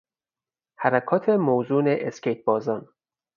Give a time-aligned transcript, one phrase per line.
[0.79, 2.87] حرکات موزون اسکیت بازان